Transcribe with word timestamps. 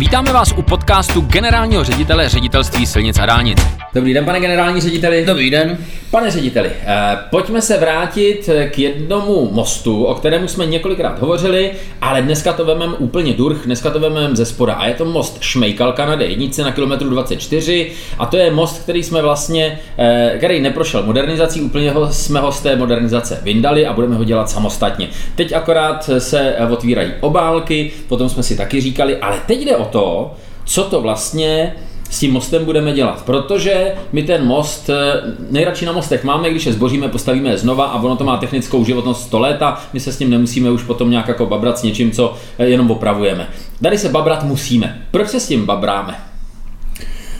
Vítáme 0.00 0.32
vás 0.32 0.52
u 0.56 0.62
podcastu 0.62 1.20
generálního 1.20 1.84
ředitele 1.84 2.28
ředitelství 2.28 2.86
silnic 2.86 3.18
a 3.18 3.26
dálnic. 3.26 3.58
Dobrý 3.94 4.14
den, 4.14 4.24
pane 4.24 4.40
generální 4.40 4.80
řediteli. 4.80 5.24
Dobrý 5.26 5.50
den. 5.50 5.78
Pane 6.10 6.30
řediteli, 6.30 6.70
eh, 6.86 7.18
pojďme 7.30 7.62
se 7.62 7.78
vrátit 7.78 8.48
k 8.70 8.78
jednomu 8.78 9.50
mostu, 9.52 10.04
o 10.04 10.14
kterému 10.14 10.48
jsme 10.48 10.66
několikrát 10.66 11.18
hovořili, 11.18 11.70
ale 12.00 12.22
dneska 12.22 12.52
to 12.52 12.64
vememe 12.64 12.94
úplně 12.94 13.32
durch, 13.32 13.64
dneska 13.64 13.90
to 13.90 14.00
vememe 14.00 14.36
ze 14.36 14.46
spoda. 14.46 14.74
A 14.74 14.86
je 14.86 14.94
to 14.94 15.04
most 15.04 15.38
Šmejkalka 15.40 16.06
na 16.06 16.16
D1 16.16 16.64
na 16.64 16.72
kilometru 16.72 17.10
24 17.10 17.92
a 18.18 18.26
to 18.26 18.36
je 18.36 18.50
most, 18.50 18.82
který 18.82 19.02
jsme 19.02 19.22
vlastně, 19.22 19.78
eh, 19.98 20.34
který 20.38 20.60
neprošel 20.60 21.02
modernizací, 21.02 21.60
úplně 21.60 21.90
ho, 21.90 22.12
jsme 22.12 22.40
ho 22.40 22.52
z 22.52 22.60
té 22.60 22.76
modernizace 22.76 23.40
vyndali 23.42 23.86
a 23.86 23.92
budeme 23.92 24.16
ho 24.16 24.24
dělat 24.24 24.50
samostatně. 24.50 25.08
Teď 25.34 25.52
akorát 25.52 26.10
se 26.18 26.56
otvírají 26.70 27.12
obálky, 27.20 27.90
potom 28.08 28.28
jsme 28.28 28.42
si 28.42 28.56
taky 28.56 28.80
říkali, 28.80 29.16
ale 29.16 29.40
teď 29.46 29.60
jde 29.64 29.76
o 29.76 29.84
to, 29.90 30.34
co 30.64 30.84
to 30.84 31.00
vlastně 31.00 31.74
s 32.10 32.18
tím 32.18 32.32
mostem 32.32 32.64
budeme 32.64 32.92
dělat, 32.92 33.22
protože 33.24 33.92
my 34.12 34.22
ten 34.22 34.46
most 34.46 34.90
eh, 34.90 35.22
nejradši 35.50 35.86
na 35.86 35.92
mostech 35.92 36.24
máme, 36.24 36.50
když 36.50 36.66
je 36.66 36.72
zboříme, 36.72 37.08
postavíme 37.08 37.50
je 37.50 37.58
znova 37.58 37.84
a 37.84 38.02
ono 38.02 38.16
to 38.16 38.24
má 38.24 38.36
technickou 38.36 38.84
životnost 38.84 39.22
100 39.22 39.38
let 39.38 39.62
a 39.62 39.80
my 39.92 40.00
se 40.00 40.12
s 40.12 40.18
tím 40.18 40.30
nemusíme 40.30 40.70
už 40.70 40.82
potom 40.82 41.10
nějak 41.10 41.28
jako 41.28 41.46
babrat 41.46 41.78
s 41.78 41.82
něčím, 41.82 42.10
co 42.10 42.34
eh, 42.58 42.66
jenom 42.66 42.90
opravujeme. 42.90 43.48
Tady 43.82 43.98
se 43.98 44.08
babrat 44.08 44.44
musíme. 44.44 45.02
Proč 45.10 45.28
se 45.28 45.40
s 45.40 45.48
tím 45.48 45.66
babráme? 45.66 46.14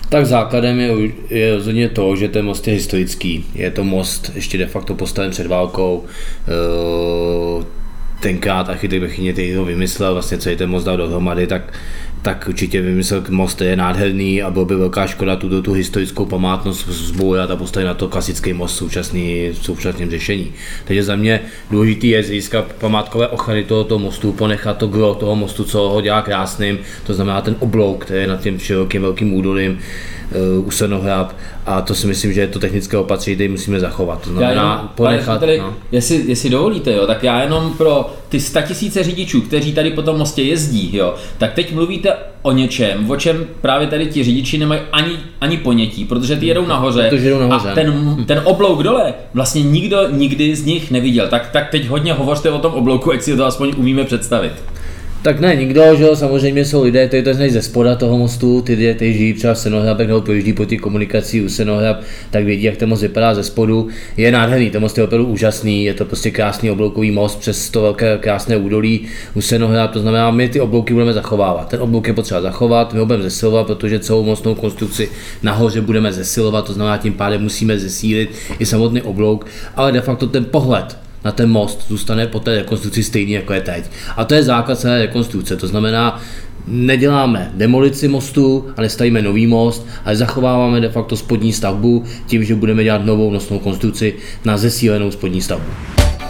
Tak 0.08 0.26
základem 0.26 0.80
je, 0.80 1.12
je 1.30 1.54
rozhodně 1.54 1.88
to, 1.88 2.16
že 2.16 2.28
ten 2.28 2.44
most 2.44 2.68
je 2.68 2.74
historický. 2.74 3.44
Je 3.54 3.70
to 3.70 3.84
most 3.84 4.32
ještě 4.34 4.58
de 4.58 4.66
facto 4.66 4.94
postaven 4.94 5.30
před 5.30 5.46
válkou. 5.46 6.04
Eh, 6.48 7.64
tenkrát 8.20 8.68
architekt 8.68 9.00
Bechyně, 9.00 9.34
to 9.54 9.64
vymyslel, 9.64 10.12
vlastně 10.12 10.38
celý 10.38 10.56
ten 10.56 10.70
most 10.70 10.84
dal 10.84 10.96
dohromady, 10.96 11.46
tak 11.46 11.72
tak 12.22 12.48
určitě 12.48 12.80
vymyslel, 12.80 13.24
most 13.30 13.60
je 13.60 13.76
nádherný 13.76 14.42
a 14.42 14.50
bylo 14.50 14.64
by 14.64 14.76
velká 14.76 15.06
škoda 15.06 15.36
tuto 15.36 15.62
tu 15.62 15.72
historickou 15.72 16.26
památnost 16.26 16.88
zbourat 16.88 17.50
a 17.50 17.56
postavit 17.56 17.86
na 17.86 17.94
to 17.94 18.08
klasický 18.08 18.52
most 18.52 18.76
současný, 18.76 19.48
v 19.48 19.64
současném 19.64 20.10
řešení. 20.10 20.52
Takže 20.84 21.02
za 21.02 21.16
mě 21.16 21.40
důležitý 21.70 22.08
je 22.08 22.22
získat 22.22 22.72
památkové 22.72 23.28
ochrany 23.28 23.64
tohoto 23.64 23.98
mostu, 23.98 24.32
ponechat 24.32 24.78
to 24.78 24.86
gro 24.86 25.14
toho 25.14 25.36
mostu, 25.36 25.64
co 25.64 25.78
ho 25.78 26.00
dělá 26.00 26.22
krásným, 26.22 26.78
to 27.06 27.14
znamená 27.14 27.40
ten 27.40 27.56
oblouk, 27.58 28.04
který 28.04 28.20
je 28.20 28.26
nad 28.26 28.40
tím 28.40 28.58
širokým 28.58 29.02
velkým 29.02 29.34
údolím, 29.34 29.78
uh, 30.58 30.66
u 30.66 30.70
Senohrab 30.70 31.32
a 31.66 31.80
to 31.80 31.94
si 31.94 32.06
myslím, 32.06 32.32
že 32.32 32.40
je 32.40 32.46
to 32.46 32.58
technické 32.58 32.96
opatření, 32.96 33.34
které 33.34 33.50
musíme 33.50 33.80
zachovat. 33.80 34.22
To 34.22 34.30
znamená 34.30 34.72
jenom, 34.72 34.90
ponechat. 34.94 35.40
Tady, 35.40 35.58
no. 35.58 35.74
jestli, 35.92 36.22
jestli 36.26 36.50
dovolíte, 36.50 36.92
jo, 36.92 37.06
tak 37.06 37.22
já 37.22 37.42
jenom 37.42 37.72
pro 37.78 38.10
ty 38.28 38.38
tisíce 38.68 39.02
řidičů, 39.02 39.40
kteří 39.40 39.72
tady 39.72 39.90
po 39.90 40.02
tom 40.02 40.18
mostě 40.18 40.42
jezdí, 40.42 40.96
jo, 40.96 41.14
tak 41.38 41.54
teď 41.54 41.74
mluvíte 41.74 42.12
o 42.42 42.52
něčem, 42.52 43.10
o 43.10 43.16
čem 43.16 43.46
právě 43.60 43.86
tady 43.86 44.06
ti 44.06 44.24
řidiči 44.24 44.58
nemají 44.58 44.80
ani, 44.92 45.12
ani 45.40 45.56
ponětí, 45.56 46.04
protože 46.04 46.36
ty 46.36 46.46
jedou 46.46 46.66
nahoře, 46.66 47.06
protože 47.10 47.24
jedou 47.28 47.38
nahoře. 47.38 47.70
a 47.70 47.74
ten, 47.74 48.16
ten 48.26 48.40
oblouk 48.44 48.82
dole 48.82 49.14
vlastně 49.34 49.62
nikdo 49.62 50.08
nikdy 50.10 50.56
z 50.56 50.64
nich 50.64 50.90
neviděl. 50.90 51.28
Tak, 51.28 51.50
tak 51.50 51.70
teď 51.70 51.88
hodně 51.88 52.12
hovořte 52.12 52.50
o 52.50 52.58
tom 52.58 52.72
oblouku, 52.72 53.12
ať 53.12 53.22
si 53.22 53.36
to 53.36 53.44
aspoň 53.44 53.72
umíme 53.76 54.04
představit. 54.04 54.52
Tak 55.22 55.40
ne, 55.40 55.56
nikdo, 55.56 55.96
že 55.96 56.02
jo, 56.02 56.16
samozřejmě 56.16 56.64
jsou 56.64 56.82
lidé, 56.82 57.08
kteří 57.08 57.22
to 57.22 57.34
znají 57.34 57.50
ze 57.50 57.62
spoda 57.62 57.96
toho 57.96 58.18
mostu, 58.18 58.62
ty, 58.62 58.94
ty 58.98 59.12
žijí 59.12 59.32
třeba 59.32 59.54
v 59.54 59.58
Senohrabech 59.58 60.08
nebo 60.08 60.20
projíždí 60.20 60.52
po 60.52 60.66
té 60.66 60.76
komunikací 60.76 61.42
u 61.42 61.48
Senohrab, 61.48 62.00
tak 62.30 62.44
vědí, 62.44 62.62
jak 62.62 62.76
ten 62.76 62.88
most 62.88 63.00
vypadá 63.00 63.34
ze 63.34 63.42
spodu. 63.42 63.88
Je 64.16 64.32
nádherný, 64.32 64.70
ten 64.70 64.80
most 64.80 64.98
je 64.98 65.04
opravdu 65.04 65.26
úžasný, 65.26 65.84
je 65.84 65.94
to 65.94 66.04
prostě 66.04 66.30
krásný 66.30 66.70
obloukový 66.70 67.10
most 67.10 67.40
přes 67.40 67.70
to 67.70 67.82
velké 67.82 68.18
krásné 68.18 68.56
údolí 68.56 69.00
u 69.34 69.40
Senohrab, 69.40 69.92
to 69.92 70.00
znamená, 70.00 70.30
my 70.30 70.48
ty 70.48 70.60
oblouky 70.60 70.92
budeme 70.92 71.12
zachovávat. 71.12 71.68
Ten 71.68 71.82
oblouk 71.82 72.06
je 72.06 72.14
potřeba 72.14 72.40
zachovat, 72.40 72.92
my 72.92 72.98
ho 72.98 73.06
budeme 73.06 73.24
zesilovat, 73.24 73.66
protože 73.66 73.98
celou 73.98 74.24
mostnou 74.24 74.54
konstrukci 74.54 75.08
nahoře 75.42 75.80
budeme 75.80 76.12
zesilovat, 76.12 76.64
to 76.64 76.72
znamená, 76.72 76.96
tím 76.96 77.12
pádem 77.12 77.42
musíme 77.42 77.78
zesílit 77.78 78.30
i 78.58 78.66
samotný 78.66 79.02
oblouk, 79.02 79.46
ale 79.76 79.92
de 79.92 80.00
facto 80.00 80.26
ten 80.26 80.44
pohled 80.44 80.96
na 81.24 81.32
ten 81.32 81.50
most 81.50 81.88
zůstane 81.88 82.26
po 82.26 82.40
té 82.40 82.54
rekonstrukci 82.54 83.04
stejný, 83.04 83.32
jako 83.32 83.52
je 83.52 83.60
teď. 83.60 83.84
A 84.16 84.24
to 84.24 84.34
je 84.34 84.42
základ 84.42 84.78
celé 84.78 84.98
rekonstrukce, 84.98 85.56
to 85.56 85.66
znamená, 85.66 86.20
neděláme 86.66 87.50
demolici 87.54 88.08
mostu 88.08 88.66
a 88.76 88.80
nestavíme 88.80 89.22
nový 89.22 89.46
most, 89.46 89.86
ale 90.04 90.16
zachováváme 90.16 90.80
de 90.80 90.88
facto 90.88 91.16
spodní 91.16 91.52
stavbu 91.52 92.04
tím, 92.26 92.44
že 92.44 92.54
budeme 92.54 92.84
dělat 92.84 93.04
novou 93.04 93.30
nosnou 93.30 93.58
konstrukci 93.58 94.14
na 94.44 94.56
zesílenou 94.56 95.10
spodní 95.10 95.40
stavbu. 95.40 95.66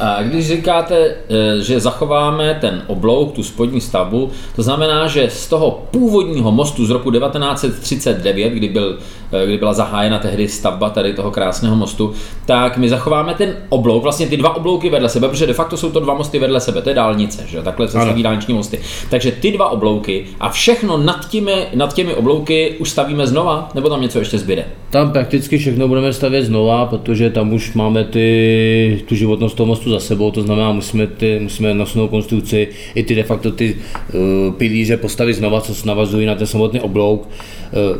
A 0.00 0.22
když 0.22 0.48
říkáte, 0.48 0.96
eh, 0.96 1.62
že 1.62 1.80
zachováme 1.80 2.58
ten 2.60 2.82
oblouk, 2.86 3.32
tu 3.32 3.42
spodní 3.42 3.80
stavbu, 3.80 4.30
to 4.56 4.62
znamená, 4.62 5.06
že 5.06 5.30
z 5.30 5.48
toho 5.48 5.86
původního 5.90 6.52
mostu 6.52 6.86
z 6.86 6.90
roku 6.90 7.10
1939, 7.10 8.50
kdy, 8.50 8.68
byl, 8.68 8.98
kdy 9.46 9.58
byla 9.58 9.72
zahájena 9.72 10.18
tehdy 10.18 10.48
stavba 10.48 10.90
tady 10.90 11.12
toho 11.12 11.30
krásného 11.30 11.76
mostu, 11.76 12.12
tak 12.46 12.76
my 12.76 12.88
zachováme 12.88 13.34
ten 13.34 13.56
oblouk, 13.68 14.02
vlastně 14.02 14.26
ty 14.26 14.36
dva 14.36 14.56
oblouky 14.56 14.90
vedle 14.90 15.08
sebe, 15.08 15.28
protože 15.28 15.46
de 15.46 15.52
facto 15.52 15.76
jsou 15.76 15.90
to 15.90 16.00
dva 16.00 16.14
mosty 16.14 16.38
vedle 16.38 16.60
sebe, 16.60 16.82
to 16.82 16.88
je 16.88 16.94
dálnice, 16.94 17.44
že 17.46 17.62
takhle 17.62 17.88
se 17.88 18.00
staví 18.00 18.22
dálniční 18.22 18.54
mosty. 18.54 18.80
Takže 19.10 19.32
ty 19.32 19.52
dva 19.52 19.68
oblouky 19.68 20.26
a 20.40 20.48
všechno 20.48 20.96
nad 20.96 21.28
těmi, 21.28 21.66
nad 21.74 21.94
těmi 21.94 22.14
oblouky 22.14 22.76
už 22.78 22.90
stavíme 22.90 23.26
znova, 23.26 23.70
nebo 23.74 23.88
tam 23.88 24.02
něco 24.02 24.18
ještě 24.18 24.38
zbyde? 24.38 24.64
Tam 24.90 25.12
prakticky 25.12 25.58
všechno 25.58 25.88
budeme 25.88 26.12
stavět 26.12 26.44
znova, 26.44 26.86
protože 26.86 27.30
tam 27.30 27.52
už 27.52 27.74
máme 27.74 28.04
ty, 28.04 29.02
tu 29.08 29.14
životnost 29.14 29.56
toho 29.56 29.66
mostu 29.66 29.90
za 29.90 30.00
sebou, 30.00 30.30
to 30.30 30.42
znamená, 30.42 30.72
musíme, 30.72 31.06
ty, 31.06 31.38
musíme 31.42 31.74
nosnou 31.74 32.08
konstrukci, 32.08 32.68
i 32.94 33.02
ty 33.02 33.14
de 33.14 33.22
facto 33.22 33.50
ty 33.50 33.76
uh, 33.76 34.54
pilíře 34.54 34.96
postavit 34.96 35.34
znova, 35.34 35.60
co 35.60 35.86
navazují 35.86 36.26
na 36.26 36.34
ten 36.34 36.46
samotný 36.46 36.80
oblouk. 36.80 37.28
Uh, 37.92 37.96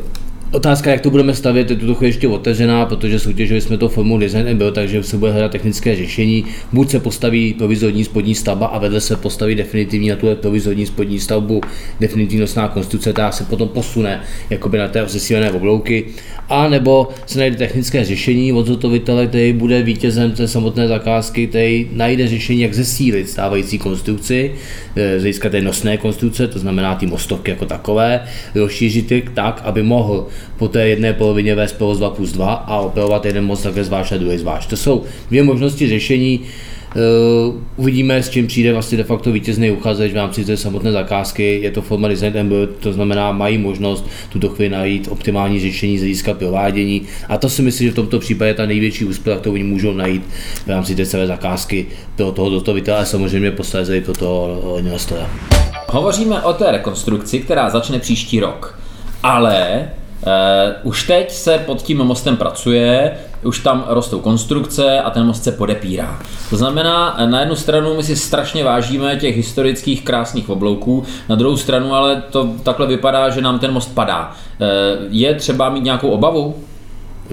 Otázka, 0.52 0.90
jak 0.90 1.00
to 1.00 1.10
budeme 1.10 1.34
stavět, 1.34 1.70
je 1.70 1.76
tuto 1.76 2.04
ještě 2.04 2.28
otevřená, 2.28 2.86
protože 2.86 3.18
soutěžili 3.18 3.60
jsme 3.60 3.78
to 3.78 3.88
formou 3.88 4.18
Design 4.18 4.48
and 4.48 4.56
Build, 4.58 4.74
takže 4.74 5.02
se 5.02 5.16
bude 5.16 5.32
hledat 5.32 5.52
technické 5.52 5.96
řešení. 5.96 6.44
Buď 6.72 6.90
se 6.90 7.00
postaví 7.00 7.54
provizorní 7.54 8.04
spodní 8.04 8.34
stavba 8.34 8.66
a 8.66 8.78
vedle 8.78 9.00
se 9.00 9.16
postaví 9.16 9.54
definitivní 9.54 10.08
na 10.08 10.16
tu 10.16 10.26
provizorní 10.34 10.86
spodní 10.86 11.20
stavbu 11.20 11.60
definitivní 12.00 12.40
nosná 12.40 12.68
konstrukce, 12.68 13.12
která 13.12 13.32
se 13.32 13.44
potom 13.44 13.68
posune 13.68 14.20
jakoby 14.50 14.78
na 14.78 14.88
té 14.88 15.06
zesílené 15.06 15.52
oblouky, 15.52 16.06
a 16.48 16.68
nebo 16.68 17.08
se 17.26 17.38
najde 17.38 17.56
technické 17.56 18.04
řešení 18.04 18.52
od 18.52 18.66
zhotovitele, 18.66 19.26
který 19.26 19.52
bude 19.52 19.82
vítězem 19.82 20.32
té 20.32 20.48
samotné 20.48 20.88
zakázky, 20.88 21.46
který 21.46 21.88
najde 21.92 22.28
řešení, 22.28 22.60
jak 22.60 22.74
zesílit 22.74 23.28
stávající 23.28 23.78
konstrukci, 23.78 24.54
e, 24.96 25.20
získat 25.20 25.52
té 25.52 25.60
nosné 25.60 25.96
konstrukce, 25.96 26.48
to 26.48 26.58
znamená 26.58 26.94
ty 26.94 27.06
mostovky 27.06 27.50
jako 27.50 27.66
takové, 27.66 28.20
rozšířit 28.54 29.12
tak, 29.34 29.60
aby 29.64 29.82
mohl 29.82 30.26
po 30.58 30.68
té 30.68 30.88
jedné 30.88 31.12
polovině 31.12 31.54
vést 31.54 31.72
provoz 31.72 31.98
2 31.98 32.10
plus 32.10 32.32
2 32.32 32.52
a 32.52 32.80
operovat 32.80 33.24
jeden 33.24 33.44
most 33.44 33.62
takhle 33.62 33.84
zvlášť 33.84 34.12
a 34.12 34.16
druhý 34.16 34.38
zvlášť. 34.38 34.70
To 34.70 34.76
jsou 34.76 35.04
dvě 35.28 35.42
možnosti 35.42 35.88
řešení, 35.88 36.40
Uh, 36.96 37.54
uvidíme, 37.76 38.22
s 38.22 38.30
čím 38.30 38.46
přijde 38.46 38.72
vlastně 38.72 38.98
de 38.98 39.04
facto 39.04 39.32
vítězný 39.32 39.70
uchazeč 39.70 40.12
v 40.12 40.16
rámci 40.16 40.44
té 40.44 40.56
samotné 40.56 40.92
zakázky. 40.92 41.60
Je 41.62 41.70
to 41.70 41.82
forma 41.82 42.08
design 42.08 42.38
and 42.38 42.48
build, 42.48 42.70
to 42.80 42.92
znamená, 42.92 43.32
mají 43.32 43.58
možnost 43.58 44.06
tuto 44.28 44.48
chvíli 44.48 44.68
najít 44.68 45.08
optimální 45.10 45.60
řešení 45.60 45.98
z 45.98 46.00
hlediska 46.00 46.34
provádění. 46.34 47.02
A 47.28 47.38
to 47.38 47.48
si 47.48 47.62
myslím, 47.62 47.86
že 47.86 47.92
v 47.92 47.96
tomto 47.96 48.18
případě 48.18 48.54
ta 48.54 48.66
největší 48.66 49.04
úspěch, 49.04 49.38
kterou 49.38 49.52
oni 49.52 49.64
můžou 49.64 49.92
najít 49.92 50.22
v 50.66 50.68
rámci 50.68 50.94
té 50.94 51.06
celé 51.06 51.26
zakázky 51.26 51.86
pro 52.16 52.32
toho 52.32 52.50
dotovitele 52.50 52.98
a 52.98 53.04
samozřejmě 53.04 53.50
posléze 53.50 54.00
pro 54.00 54.14
toho 54.14 54.76
investora. 54.78 55.30
Hovoříme 55.88 56.42
o 56.42 56.52
té 56.52 56.72
rekonstrukci, 56.72 57.38
která 57.40 57.70
začne 57.70 57.98
příští 57.98 58.40
rok. 58.40 58.78
Ale 59.22 59.88
Uh, 60.26 60.90
už 60.90 61.06
teď 61.06 61.32
se 61.32 61.58
pod 61.58 61.82
tím 61.82 61.98
mostem 61.98 62.36
pracuje, 62.36 63.12
už 63.42 63.58
tam 63.58 63.84
rostou 63.88 64.20
konstrukce 64.20 65.00
a 65.00 65.10
ten 65.10 65.26
most 65.26 65.44
se 65.44 65.52
podepírá. 65.52 66.18
To 66.50 66.56
znamená, 66.56 67.16
na 67.26 67.40
jednu 67.40 67.56
stranu 67.56 67.96
my 67.96 68.02
si 68.02 68.16
strašně 68.16 68.64
vážíme 68.64 69.16
těch 69.16 69.36
historických 69.36 70.04
krásných 70.04 70.50
oblouků, 70.50 71.04
na 71.28 71.36
druhou 71.36 71.56
stranu 71.56 71.94
ale 71.94 72.22
to 72.30 72.50
takhle 72.62 72.86
vypadá, 72.86 73.30
že 73.30 73.40
nám 73.40 73.58
ten 73.58 73.72
most 73.72 73.94
padá. 73.94 74.30
Uh, 74.30 74.66
je 75.10 75.34
třeba 75.34 75.70
mít 75.70 75.84
nějakou 75.84 76.08
obavu? 76.08 76.54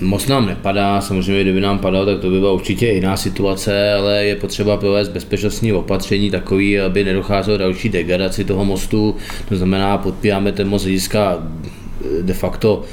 Most 0.01 0.29
nám 0.29 0.45
nepadá, 0.45 1.01
samozřejmě 1.01 1.43
kdyby 1.43 1.61
nám 1.61 1.79
padal, 1.79 2.05
tak 2.05 2.19
to 2.19 2.29
by 2.29 2.39
byla 2.39 2.51
určitě 2.51 2.87
jiná 2.87 3.17
situace, 3.17 3.93
ale 3.93 4.25
je 4.25 4.35
potřeba 4.35 4.77
provést 4.77 5.09
bezpečnostní 5.09 5.73
opatření 5.73 6.31
takový, 6.31 6.79
aby 6.79 7.03
nedocházelo 7.03 7.57
další 7.57 7.89
degradaci 7.89 8.43
toho 8.43 8.65
mostu. 8.65 9.15
To 9.49 9.55
znamená, 9.55 9.97
podpíráme 9.97 10.51
ten 10.51 10.69
most 10.69 10.83
hlediska 10.83 11.37
de 12.21 12.33
facto 12.33 12.83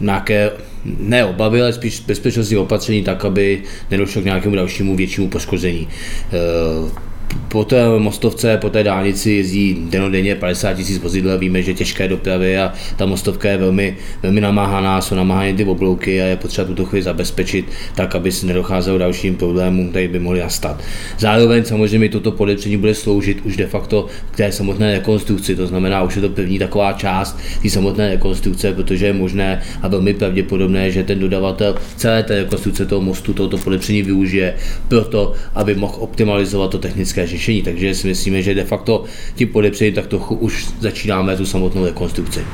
nějaké 0.00 0.50
ne 0.84 1.24
obavy, 1.24 1.62
ale 1.62 1.72
spíš 1.72 2.00
bezpečnostní 2.00 2.56
opatření 2.56 3.02
tak, 3.02 3.24
aby 3.24 3.62
nedošlo 3.90 4.22
k 4.22 4.24
nějakému 4.24 4.54
dalšímu 4.54 4.96
většímu 4.96 5.28
poškození. 5.28 5.88
Po 7.48 7.64
té 7.64 7.98
mostovce, 7.98 8.56
po 8.56 8.70
té 8.70 8.84
dálnici 8.84 9.30
jezdí 9.30 9.86
denodenně 9.90 10.34
50 10.34 10.74
tisíc 10.74 11.02
vozidel, 11.02 11.38
víme, 11.38 11.62
že 11.62 11.74
těžké 11.74 12.08
dopravy 12.08 12.58
a 12.58 12.72
ta 12.96 13.06
mostovka 13.06 13.48
je 13.48 13.56
velmi, 13.56 13.96
velmi 14.22 14.40
namáhaná, 14.40 15.00
jsou 15.00 15.14
namáhané 15.14 15.54
ty 15.54 15.64
oblouky 15.64 16.22
a 16.22 16.24
je 16.24 16.36
potřeba 16.36 16.66
tuto 16.66 16.84
chvíli 16.84 17.02
zabezpečit 17.02 17.64
tak, 17.94 18.14
aby 18.14 18.32
se 18.32 18.46
nedocházelo 18.46 18.98
dalším 18.98 19.36
problémům, 19.36 19.90
které 19.90 20.08
by 20.08 20.18
mohly 20.18 20.40
nastat. 20.40 20.82
Zároveň 21.18 21.64
samozřejmě 21.64 22.08
toto 22.08 22.32
podepření 22.32 22.76
bude 22.76 22.94
sloužit 22.94 23.40
už 23.44 23.56
de 23.56 23.66
facto 23.66 24.06
k 24.30 24.36
té 24.36 24.52
samotné 24.52 24.92
rekonstrukci, 24.92 25.56
to 25.56 25.66
znamená, 25.66 26.02
už 26.02 26.16
je 26.16 26.22
to 26.22 26.28
první 26.28 26.58
taková 26.58 26.92
část 26.92 27.38
té 27.62 27.70
samotné 27.70 28.08
rekonstrukce, 28.08 28.72
protože 28.72 29.06
je 29.06 29.12
možné 29.12 29.62
a 29.82 29.88
velmi 29.88 30.14
pravděpodobné, 30.14 30.90
že 30.90 31.04
ten 31.04 31.18
dodavatel 31.18 31.74
celé 31.96 32.22
té 32.22 32.36
rekonstrukce 32.36 32.86
toho 32.86 33.00
mostu, 33.00 33.34
tohoto 33.34 33.58
podepření 33.58 34.02
využije 34.02 34.54
proto, 34.88 35.32
aby 35.54 35.74
mohl 35.74 35.94
optimalizovat 35.98 36.70
to 36.70 36.78
technické 36.78 37.27
řešení. 37.28 37.62
Takže 37.62 37.94
si 37.94 38.06
myslíme, 38.08 38.42
že 38.42 38.54
de 38.54 38.64
facto 38.64 39.04
tím 39.34 39.48
podepřením 39.48 39.94
tak 39.94 40.06
trochu 40.06 40.34
už 40.34 40.68
začínáme 40.80 41.36
tu 41.36 41.46
samotnou 41.46 41.84
rekonstrukci. 41.84 42.44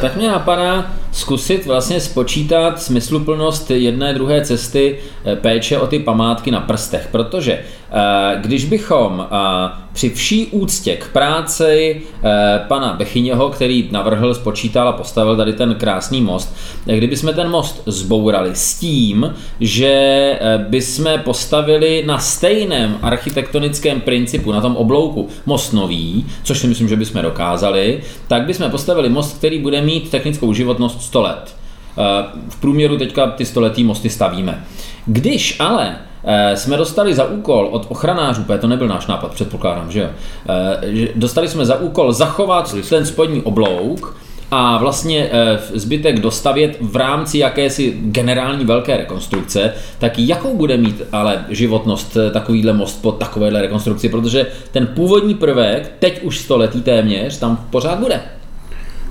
Tak 0.00 0.16
mě 0.16 0.28
napadá 0.28 0.94
zkusit 1.12 1.66
vlastně 1.66 2.00
spočítat 2.00 2.82
smysluplnost 2.82 3.70
jedné 3.70 4.14
druhé 4.14 4.44
cesty 4.44 4.98
eh, 5.24 5.36
péče 5.36 5.78
o 5.78 5.86
ty 5.86 5.98
památky 5.98 6.50
na 6.50 6.60
prstech, 6.60 7.08
protože 7.10 7.58
když 8.40 8.64
bychom 8.64 9.26
eh, 9.26 9.70
při 9.92 10.10
vší 10.10 10.46
úctě 10.46 10.96
k 10.96 11.08
práci 11.08 12.02
pana 12.68 12.92
Bechyněho, 12.92 13.48
který 13.48 13.88
navrhl, 13.90 14.34
spočítal 14.34 14.88
a 14.88 14.92
postavil 14.92 15.36
tady 15.36 15.52
ten 15.52 15.74
krásný 15.74 16.20
most, 16.20 16.56
kdyby 16.84 17.16
jsme 17.16 17.32
ten 17.32 17.50
most 17.50 17.82
zbourali 17.86 18.50
s 18.54 18.78
tím, 18.78 19.34
že 19.60 20.38
bychom 20.68 21.18
postavili 21.18 22.04
na 22.06 22.18
stejném 22.18 22.98
architektonickém 23.02 24.00
principu, 24.00 24.52
na 24.52 24.60
tom 24.60 24.76
oblouku, 24.76 25.28
most 25.46 25.72
nový, 25.72 26.26
což 26.42 26.58
si 26.58 26.66
myslím, 26.66 26.88
že 26.88 26.96
bychom 26.96 27.22
dokázali, 27.22 28.00
tak 28.28 28.42
bychom 28.42 28.70
postavili 28.70 29.08
most, 29.08 29.38
který 29.38 29.58
bude 29.58 29.80
mít 29.80 30.10
technickou 30.10 30.52
životnost 30.52 31.02
100 31.02 31.22
let. 31.22 31.56
Eh, 31.98 32.24
v 32.48 32.60
průměru 32.60 32.98
teďka 32.98 33.26
ty 33.26 33.44
stoletý 33.44 33.84
mosty 33.84 34.10
stavíme. 34.10 34.64
Když 35.06 35.56
ale 35.60 35.96
eh, 35.96 36.15
jsme 36.54 36.76
dostali 36.76 37.14
za 37.14 37.24
úkol 37.24 37.68
od 37.72 37.86
ochranářů, 37.88 38.44
to 38.60 38.66
nebyl 38.66 38.88
náš 38.88 39.06
nápad, 39.06 39.34
předpokládám, 39.34 39.90
že 39.90 40.00
jo, 40.00 40.08
eh, 40.48 41.08
dostali 41.14 41.48
jsme 41.48 41.66
za 41.66 41.80
úkol 41.80 42.12
zachovat 42.12 42.74
ten 42.88 43.06
spodní 43.06 43.42
oblouk, 43.42 44.16
a 44.50 44.78
vlastně 44.78 45.30
zbytek 45.74 46.20
dostavět 46.20 46.76
v 46.80 46.96
rámci 46.96 47.38
jakési 47.38 47.94
generální 48.00 48.64
velké 48.64 48.96
rekonstrukce, 48.96 49.72
tak 49.98 50.18
jakou 50.18 50.56
bude 50.56 50.76
mít 50.76 51.02
ale 51.12 51.44
životnost 51.48 52.16
takovýhle 52.32 52.72
most 52.72 53.02
po 53.02 53.12
takovéhle 53.12 53.62
rekonstrukci, 53.62 54.08
protože 54.08 54.46
ten 54.72 54.86
původní 54.86 55.34
prvek, 55.34 55.92
teď 55.98 56.22
už 56.22 56.38
stoletý 56.38 56.82
téměř, 56.82 57.38
tam 57.38 57.66
pořád 57.70 57.98
bude. 57.98 58.20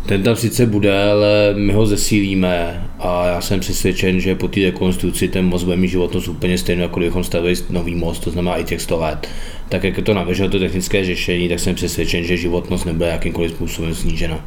Ten 0.06 0.24
tam 0.24 0.36
sice 0.36 0.66
bude, 0.66 1.12
ale 1.12 1.54
my 1.54 1.74
ho 1.74 1.86
zesílíme 1.86 2.86
a 3.00 3.26
já 3.26 3.42
jsem 3.42 3.60
přesvědčen, 3.60 4.20
že 4.20 4.36
po 4.36 4.48
té 4.48 4.60
rekonstrukci 4.60 5.28
ten 5.28 5.46
most 5.46 5.64
bude 5.64 5.78
mít 5.78 5.88
životnost 5.88 6.28
úplně 6.28 6.58
stejnou, 6.58 6.82
jako 6.82 7.00
kdybychom 7.00 7.24
stavili 7.24 7.56
nový 7.70 7.96
most, 7.96 8.20
to 8.20 8.32
znamená 8.32 8.58
i 8.58 8.64
těch 8.64 8.82
100 8.82 9.00
let. 9.00 9.28
Tak 9.70 9.84
jak 9.84 9.98
je 9.98 10.04
to 10.04 10.14
navržené 10.14 10.50
to 10.50 10.60
technické 10.60 11.06
řešení, 11.06 11.50
tak 11.50 11.60
jsem 11.60 11.76
přesvědčen, 11.76 12.24
že 12.24 12.38
životnost 12.38 12.86
nebude 12.86 13.08
jakýmkoliv 13.08 13.52
způsobem 13.52 13.96
snížena. 13.96 14.46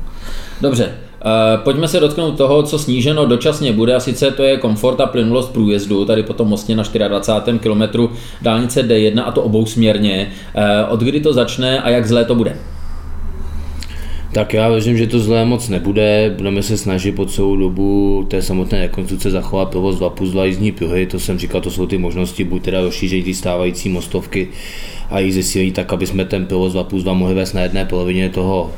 Dobře, 0.61 0.85
uh, 0.85 1.63
pojďme 1.65 1.89
se 1.89 2.01
dotknout 2.01 2.37
toho, 2.37 2.63
co 2.63 2.79
sníženo 2.79 3.27
dočasně 3.27 3.73
bude, 3.73 3.95
a 3.95 4.01
sice 4.01 4.31
to 4.31 4.43
je 4.43 4.57
komfort 4.57 5.01
a 5.01 5.07
plynulost 5.07 5.53
průjezdu, 5.53 6.05
tady 6.05 6.23
po 6.23 6.35
tom 6.35 6.49
mostě 6.49 6.77
na 6.77 6.83
24. 7.09 7.59
kilometru 7.59 8.13
dálnice 8.43 8.83
D1 8.83 9.23
a 9.27 9.33
to 9.33 9.43
obousměrně. 9.43 10.33
Uh, 10.57 10.93
od 10.93 11.01
kdy 11.01 11.21
to 11.21 11.33
začne 11.33 11.83
a 11.83 11.91
jak 11.91 12.07
zlé 12.07 12.25
to 12.25 12.35
bude? 12.35 12.57
Tak 14.33 14.55
já 14.55 14.69
věřím, 14.69 14.97
že 14.97 15.07
to 15.07 15.19
zlé 15.19 15.45
moc 15.45 15.69
nebude. 15.69 16.35
Budeme 16.37 16.63
se 16.63 16.77
snažit 16.77 17.13
po 17.13 17.27
celou 17.27 17.57
dobu 17.57 18.25
té 18.29 18.43
samotné 18.43 18.81
rekonstrukce 18.81 19.31
zachovat 19.31 19.71
provoz 19.71 19.97
2 19.97 20.11
plus 20.11 20.31
2 20.31 20.45
jízdní 20.45 20.73
pruhy. 20.73 21.07
To 21.07 21.19
jsem 21.19 21.39
říkal, 21.39 21.61
to 21.61 21.71
jsou 21.71 21.87
ty 21.87 21.99
možnosti, 21.99 22.45
buď 22.45 22.63
teda 22.63 22.81
rozšířit 22.81 23.25
ty 23.25 23.35
stávající 23.35 23.89
mostovky 23.89 24.49
a 25.11 25.19
jich 25.19 25.35
zesílit 25.35 25.75
tak, 25.75 25.93
aby 25.93 26.07
jsme 26.07 26.25
ten 26.25 26.47
provoz 26.47 26.73
2 26.73 26.85
plus 26.85 27.03
2 27.03 27.15
mohli 27.15 27.35
vést 27.35 27.53
na 27.53 27.61
jedné 27.61 27.85
polovině 27.85 28.29
toho, 28.29 28.71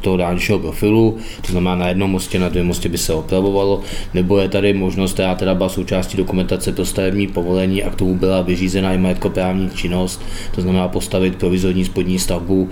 toho 0.00 0.16
dálničního 0.16 0.58
profilu, 0.58 1.16
to 1.46 1.52
znamená 1.52 1.74
na 1.74 1.88
jednom 1.88 2.10
mostě, 2.10 2.38
na 2.38 2.48
druhém 2.48 2.66
mostě 2.66 2.88
by 2.88 2.98
se 2.98 3.14
opravovalo, 3.14 3.80
nebo 4.14 4.38
je 4.38 4.48
tady 4.48 4.74
možnost, 4.74 5.12
která 5.12 5.34
teda 5.34 5.54
byla 5.54 5.68
součástí 5.68 6.16
dokumentace 6.16 6.72
pro 6.72 6.84
stavební 6.84 7.26
povolení 7.26 7.84
a 7.84 7.90
k 7.90 7.94
tomu 7.94 8.14
byla 8.14 8.42
vyřízena 8.42 8.92
i 8.92 8.98
majetkoprávní 8.98 9.70
činnost, 9.70 10.22
to 10.54 10.60
znamená 10.60 10.88
postavit 10.88 11.36
provizorní 11.36 11.84
spodní 11.84 12.18
stavbu 12.18 12.68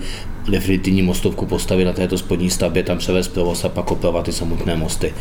definitivní 0.51 1.01
mostovku 1.01 1.45
postavit 1.45 1.85
na 1.85 1.93
této 1.93 2.17
spodní 2.17 2.49
stavbě, 2.49 2.83
tam 2.83 2.97
převést 2.97 3.27
provoz 3.27 3.65
a 3.65 3.69
pak 3.69 3.91
opravovat 3.91 4.25
ty 4.25 4.31
samotné 4.31 4.75
mosty. 4.75 5.13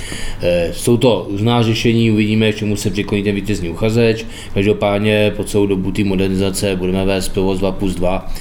E, 0.42 0.72
jsou 0.72 0.96
to 0.96 1.26
různá 1.30 1.62
řešení, 1.62 2.10
uvidíme, 2.10 2.52
čemu 2.52 2.76
se 2.76 2.90
přikloní 2.90 3.22
ten 3.22 3.34
vítězný 3.34 3.68
uchazeč. 3.68 4.26
Každopádně 4.54 5.32
po 5.36 5.44
celou 5.44 5.66
dobu 5.66 5.92
té 5.92 6.04
modernizace 6.04 6.76
budeme 6.76 7.04
vést 7.04 7.28
provoz 7.28 7.58
2 7.58 7.72
plus 7.72 7.94
2. 7.94 8.32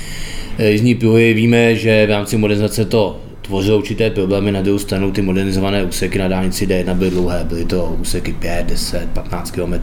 E, 0.58 0.72
jízdní 0.72 0.96
pruhy 0.96 1.34
víme, 1.34 1.76
že 1.76 2.06
v 2.06 2.10
rámci 2.10 2.38
modernizace 2.38 2.86
to 2.86 3.18
tvořilo 3.46 3.78
určité 3.78 4.10
problémy, 4.10 4.52
na 4.52 4.62
druhou 4.62 4.80
stranu 4.80 5.12
ty 5.12 5.22
modernizované 5.22 5.84
úseky 5.84 6.20
na 6.20 6.28
dálnici 6.28 6.68
D1 6.68 6.96
byly 6.96 7.10
dlouhé, 7.10 7.44
byly 7.44 7.66
to 7.66 7.98
úseky 8.02 8.34
5, 8.34 8.66
10, 8.68 9.10
15 9.14 9.52
km 9.52 9.74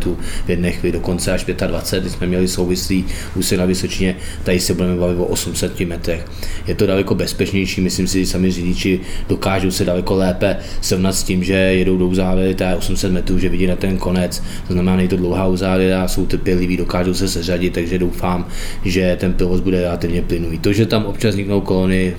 v 0.46 0.48
jedné 0.48 0.72
chvíli, 0.72 0.92
dokonce 0.92 1.32
až 1.32 1.44
25, 1.44 2.00
kdy 2.00 2.10
jsme 2.10 2.26
měli 2.26 2.48
souvislý 2.48 3.04
úsek 3.36 3.58
na 3.58 3.64
Vysočině, 3.64 4.16
tady 4.44 4.60
se 4.60 4.74
budeme 4.74 4.96
bavit 4.96 5.18
o 5.18 5.24
800 5.24 5.80
metrech. 5.80 6.26
Je 6.66 6.74
to 6.74 6.86
daleko 6.86 7.14
bezpečnější, 7.14 7.80
myslím 7.80 8.06
si, 8.06 8.20
že 8.20 8.26
sami 8.30 8.50
řidiči 8.50 9.00
dokážou 9.28 9.70
se 9.70 9.84
daleko 9.84 10.14
lépe 10.14 10.56
srovnat 10.80 11.12
s 11.12 11.22
tím, 11.22 11.44
že 11.44 11.54
jedou 11.54 11.96
do 11.96 12.06
uzávěry, 12.06 12.56
je 12.60 12.76
800 12.76 13.12
metrů, 13.12 13.38
že 13.38 13.48
vidí 13.48 13.66
na 13.66 13.76
ten 13.76 13.98
konec, 13.98 14.42
to 14.66 14.72
znamená, 14.72 15.02
že 15.02 15.08
to 15.08 15.16
dlouhá 15.16 15.46
uzávěra, 15.46 16.08
jsou 16.08 16.26
trpěliví, 16.26 16.76
dokážou 16.76 17.14
se 17.14 17.28
seřadit, 17.28 17.72
takže 17.72 17.98
doufám, 17.98 18.46
že 18.84 19.16
ten 19.20 19.32
provoz 19.32 19.60
bude 19.60 19.80
relativně 19.80 20.22
plynulý. 20.22 20.58
To, 20.58 20.72
že 20.72 20.86
tam 20.86 21.04
občas 21.04 21.30
vzniknou 21.30 21.60
kolony, 21.60 22.14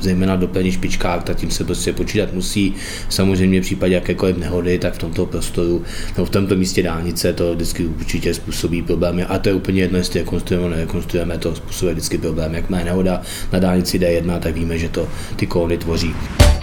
zejména 0.00 0.36
do 0.36 0.48
úplně 0.60 0.72
špičkách, 0.72 1.24
tak 1.24 1.36
tím 1.36 1.50
se 1.50 1.64
prostě 1.64 1.92
počítat 1.92 2.34
musí. 2.34 2.74
Samozřejmě 3.08 3.60
v 3.60 3.64
případě 3.64 3.94
jakékoliv 3.94 4.36
nehody, 4.36 4.78
tak 4.78 4.94
v 4.94 4.98
tomto 4.98 5.26
prostoru 5.26 5.82
nebo 6.16 6.24
v 6.26 6.30
tomto 6.30 6.56
místě 6.56 6.82
dálnice 6.82 7.32
to 7.32 7.54
vždycky 7.54 7.86
určitě 7.86 8.34
způsobí 8.34 8.82
problémy. 8.82 9.24
A 9.24 9.38
to 9.38 9.48
je 9.48 9.54
úplně 9.54 9.82
jedno, 9.82 9.98
jestli 9.98 10.20
rekonstruujeme 10.20 10.68
nebo 10.68 10.76
nerekonstruujeme, 10.76 11.38
to 11.38 11.54
způsobuje 11.54 11.94
vždycky 11.94 12.18
problém. 12.18 12.54
Jak 12.54 12.70
má 12.70 12.84
nehoda 12.84 13.22
na 13.52 13.58
dálnici 13.58 13.98
D1, 13.98 14.38
tak 14.38 14.54
víme, 14.54 14.78
že 14.78 14.88
to 14.88 15.08
ty 15.36 15.46
kolony 15.46 15.78
tvoří. 15.78 16.14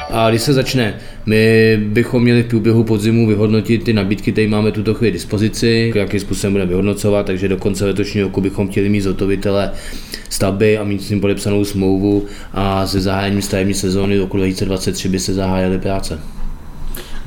A 0.09 0.29
když 0.29 0.41
se 0.41 0.53
začne, 0.53 0.95
my 1.25 1.77
bychom 1.83 2.23
měli 2.23 2.43
v 2.43 2.47
průběhu 2.47 2.83
podzimu 2.83 3.27
vyhodnotit 3.27 3.83
ty 3.83 3.93
nabídky, 3.93 4.31
které 4.31 4.47
máme 4.47 4.71
tuto 4.71 4.93
chvíli 4.93 5.11
dispozici, 5.11 5.93
jakým 5.95 6.19
způsobem 6.19 6.53
budeme 6.53 6.69
vyhodnocovat, 6.69 7.25
takže 7.25 7.47
do 7.47 7.57
konce 7.57 7.85
letošního 7.85 8.27
roku 8.27 8.41
bychom 8.41 8.67
chtěli 8.67 8.89
mít 8.89 9.01
zhotovitele 9.01 9.71
stavby 10.29 10.77
a 10.77 10.83
mít 10.83 11.03
s 11.03 11.09
ním 11.09 11.21
podepsanou 11.21 11.65
smlouvu 11.65 12.25
a 12.53 12.87
se 12.87 13.01
zahájením 13.01 13.41
stavební 13.41 13.73
sezóny 13.73 13.86
roku 13.95 14.37
2023 14.37 15.09
by 15.09 15.19
se 15.19 15.33
zahájily 15.33 15.79
práce. 15.79 16.19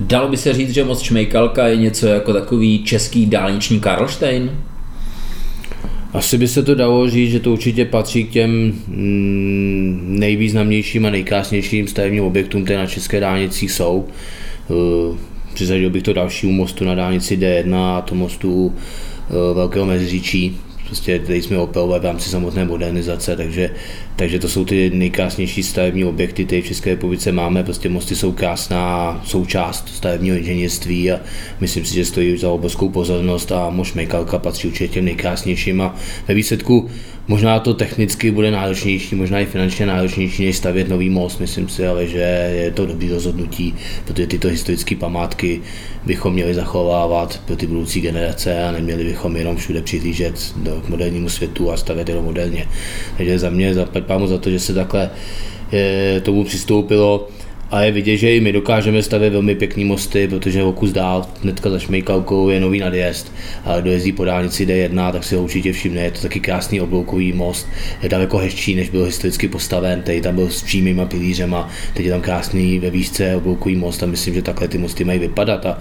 Dalo 0.01 0.29
by 0.29 0.37
se 0.37 0.53
říct, 0.55 0.71
že 0.71 0.85
most 0.85 1.03
Šmejkalka 1.03 1.67
je 1.67 1.77
něco 1.77 2.07
jako 2.07 2.33
takový 2.33 2.85
český 2.85 3.27
dálniční 3.27 3.81
Karlštejn? 3.81 4.51
Asi 6.13 6.39
by 6.39 6.49
se 6.49 6.63
to 6.63 6.75
dalo 6.75 7.11
říct, 7.11 7.31
že 7.31 7.41
to 7.41 7.53
určitě 7.53 7.85
patří 7.85 8.25
k 8.25 8.31
těm 8.31 8.51
mm, 8.87 10.17
nejvýznamnějším 10.19 11.07
a 11.07 11.11
nejkrásnějším 11.11 11.89
stavebním 11.89 12.25
objektům, 12.25 12.65
které 12.65 12.79
na 12.79 12.87
české 12.87 13.21
dálnicích 13.21 13.73
jsou. 13.73 14.07
Eh, 14.71 15.31
Přizadil 15.55 15.91
bych 15.91 16.03
to 16.03 16.13
dalšímu 16.13 16.53
mostu 16.53 16.85
na 16.85 16.95
dálnici 16.95 17.37
D1 17.37 17.75
a 17.75 18.01
to 18.01 18.15
mostu 18.15 18.75
eh, 18.75 19.55
Velkého 19.55 19.87
Meziříčí, 19.87 20.57
prostě 20.91 21.19
tady 21.19 21.43
jsme 21.43 21.59
operovali 21.59 22.01
v 22.01 22.05
rámci 22.05 22.29
samotné 22.29 22.65
modernizace, 22.65 23.37
takže, 23.37 23.71
takže 24.17 24.39
to 24.39 24.49
jsou 24.49 24.65
ty 24.65 24.91
nejkrásnější 24.95 25.63
stavební 25.63 26.05
objekty, 26.05 26.45
které 26.45 26.63
v 26.63 26.67
České 26.67 26.91
republice 26.91 27.33
máme, 27.33 27.65
prostě 27.65 27.89
mosty 27.89 28.17
jsou 28.17 28.33
krásná 28.33 29.23
součást 29.27 29.89
stavebního 29.89 30.37
inženýrství 30.37 31.13
a 31.13 31.21
myslím 31.61 31.85
si, 31.85 31.95
že 31.95 32.05
stojí 32.05 32.39
za 32.39 32.51
obrovskou 32.51 32.89
pozornost 32.89 33.53
a 33.53 33.71
Moš 33.71 33.95
Mejkalka 33.95 34.39
patří 34.39 34.69
určitě 34.69 34.89
těm 34.89 35.05
nejkrásnějším 35.05 35.81
a 35.81 35.97
ve 36.29 36.35
výsledku 36.35 36.91
Možná 37.29 37.61
to 37.61 37.75
technicky 37.75 38.31
bude 38.31 38.51
náročnější, 38.51 39.15
možná 39.15 39.41
i 39.41 39.47
finančně 39.47 39.87
náročnější, 39.87 40.47
než 40.47 40.57
stavět 40.57 40.89
nový 40.89 41.11
most, 41.11 41.41
myslím 41.41 41.69
si, 41.69 41.87
ale 41.87 42.07
že 42.07 42.19
je 42.55 42.71
to 42.71 42.87
dobrý 42.87 43.11
rozhodnutí, 43.11 43.75
protože 44.05 44.27
tyto 44.27 44.49
historické 44.49 44.97
památky 44.97 45.61
bychom 46.07 46.33
měli 46.33 46.55
zachovávat 46.55 47.41
pro 47.47 47.57
ty 47.57 47.67
budoucí 47.67 48.01
generace 48.01 48.65
a 48.65 48.73
neměli 48.73 49.05
bychom 49.05 49.37
jenom 49.37 49.57
všude 49.57 49.83
přihlížet 49.83 50.53
do 50.57 50.83
modernímu 50.89 51.29
světu 51.29 51.71
a 51.71 51.77
stavět 51.77 52.09
jenom 52.09 52.25
moderně. 52.25 52.69
Takže 53.17 53.39
za 53.39 53.51
mě, 53.51 53.75
za 53.75 53.85
pámu 54.07 54.27
za 54.27 54.39
to, 54.39 54.51
že 54.51 54.61
se 54.61 54.75
takhle 54.75 55.11
je, 55.73 56.17
eh, 56.17 56.21
tomu 56.21 56.45
přistoupilo 56.45 57.29
a 57.71 57.83
je 57.83 57.93
vidět, 57.93 58.17
že 58.17 58.37
i 58.37 58.41
my 58.41 58.53
dokážeme 58.53 59.03
stavět 59.03 59.31
velmi 59.31 59.55
pěkný 59.55 59.85
mosty, 59.85 60.29
protože 60.29 60.63
o 60.63 60.73
kus 60.73 60.93
dál, 60.93 61.27
hnedka 61.43 61.71
za 61.71 61.79
Šmejkalkou 61.79 62.49
je 62.49 62.61
nový 62.61 62.79
nadjezd, 62.79 63.33
a 63.65 63.81
kdo 63.81 63.91
jezdí 63.91 64.13
po 64.13 64.25
dálnici 64.25 64.67
D1, 64.67 65.13
tak 65.13 65.25
si 65.25 65.35
ho 65.35 65.43
určitě 65.43 65.73
všimne, 65.73 66.01
je 66.01 66.11
to 66.11 66.21
taky 66.21 66.41
krásný 66.41 66.81
obloukový 66.81 67.33
most, 67.33 67.69
je 68.03 68.09
daleko 68.09 68.39
hezčí, 68.39 68.75
než 68.75 68.91
byl 68.91 69.05
historicky 69.05 69.49
postaven, 69.49 70.03
teď 70.03 70.23
tam 70.23 70.35
byl 70.35 70.51
s 70.51 70.63
přímýma 70.63 71.07
pilířema, 71.07 71.69
teď 71.95 72.05
je 72.05 72.13
tam 72.13 72.21
krásný 72.21 72.79
ve 72.79 72.91
výšce 72.91 73.37
obloukový 73.37 73.77
most 73.77 74.03
a 74.03 74.07
myslím, 74.07 74.35
že 74.35 74.43
takhle 74.43 74.69
ty 74.69 74.79
mosty 74.79 75.05
mají 75.05 75.19
vypadat 75.19 75.67
a, 75.67 75.79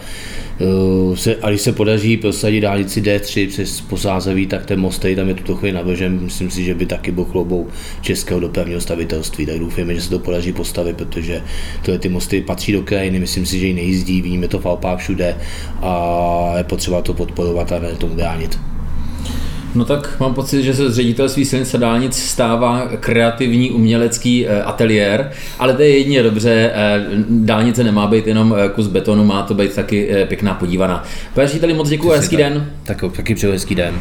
se, 1.15 1.35
a 1.41 1.49
když 1.49 1.61
se 1.61 1.71
podaří 1.71 2.17
prosadit 2.17 2.61
dálnici 2.61 3.01
D3 3.01 3.47
přes 3.47 3.81
Posázeví, 3.81 4.47
tak 4.47 4.65
ten 4.65 4.79
most, 4.79 4.99
který 4.99 5.15
tam 5.15 5.27
je 5.27 5.33
tuto 5.33 5.55
chvíli 5.55 5.73
navržen, 5.73 6.19
myslím 6.21 6.51
si, 6.51 6.63
že 6.63 6.75
by 6.75 6.85
taky 6.85 7.11
byl 7.11 7.25
chlobou 7.25 7.67
českého 8.01 8.39
dopravního 8.39 8.81
stavitelství, 8.81 9.45
tak 9.45 9.59
doufujeme, 9.59 9.95
že 9.95 10.01
se 10.01 10.09
to 10.09 10.19
podaří 10.19 10.53
postavit, 10.53 10.97
protože 10.97 11.41
tyhle 11.81 11.99
ty 11.99 12.09
mosty 12.09 12.41
patří 12.41 12.71
do 12.71 12.81
krajiny, 12.81 13.19
myslím 13.19 13.45
si, 13.45 13.59
že 13.59 13.67
ji 13.67 13.73
nejízdí, 13.73 14.21
vidíme 14.21 14.47
to 14.47 14.59
v 14.59 14.65
Alpách 14.65 14.99
všude 14.99 15.37
a 15.81 16.53
je 16.57 16.63
potřeba 16.63 17.01
to 17.01 17.13
podporovat 17.13 17.71
a 17.71 17.79
ne 17.79 17.95
tomu 17.95 18.15
bránit. 18.15 18.59
No 19.75 19.85
tak 19.85 20.19
mám 20.19 20.33
pocit, 20.33 20.63
že 20.63 20.73
se 20.73 20.89
z 20.89 20.95
ředitelství 20.95 21.45
silnic 21.45 21.73
a 21.73 21.77
dálnic 21.77 22.15
stává 22.15 22.87
kreativní 22.99 23.71
umělecký 23.71 24.47
eh, 24.47 24.63
ateliér, 24.63 25.31
ale 25.59 25.73
to 25.73 25.81
je 25.81 25.97
jedině 25.97 26.23
dobře, 26.23 26.71
eh, 26.73 27.05
dálnice 27.29 27.83
nemá 27.83 28.07
být 28.07 28.27
jenom 28.27 28.55
eh, 28.57 28.69
kus 28.69 28.87
betonu, 28.87 29.25
má 29.25 29.43
to 29.43 29.53
být 29.53 29.75
taky 29.75 30.09
pěkná 30.27 30.53
podívaná. 30.53 31.03
Pane 31.33 31.73
moc 31.73 31.89
děkuji, 31.89 32.09
hezký 32.09 32.37
den. 32.37 32.71
Tak, 32.83 33.03
taky 33.15 33.35
přeju 33.35 33.53
hezký 33.53 33.75
den. 33.75 33.99